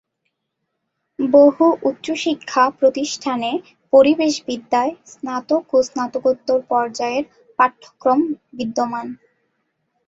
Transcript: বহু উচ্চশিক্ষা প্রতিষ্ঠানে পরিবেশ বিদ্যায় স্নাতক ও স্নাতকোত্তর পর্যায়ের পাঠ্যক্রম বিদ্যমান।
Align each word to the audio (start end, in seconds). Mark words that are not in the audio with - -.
বহু 1.19 1.65
উচ্চশিক্ষা 1.89 2.63
প্রতিষ্ঠানে 2.79 3.51
পরিবেশ 3.93 4.33
বিদ্যায় 4.47 4.91
স্নাতক 5.11 5.63
ও 5.73 5.87
স্নাতকোত্তর 5.87 6.59
পর্যায়ের 6.71 7.23
পাঠ্যক্রম 7.59 8.19
বিদ্যমান। 8.57 9.07